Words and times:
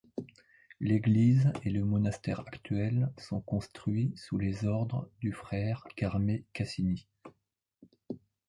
L'église 0.79 1.53
et 1.63 1.69
le 1.69 1.85
monastère 1.85 2.39
actuel 2.39 3.11
sont 3.19 3.39
construits 3.39 4.11
sous 4.15 4.39
les 4.39 4.65
ordres 4.65 5.07
du 5.19 5.31
frère 5.31 5.85
Carme 5.95 6.37
Cassini. 6.53 7.07